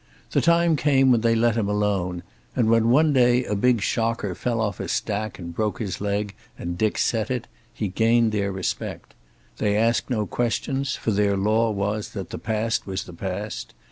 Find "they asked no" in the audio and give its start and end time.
9.57-10.25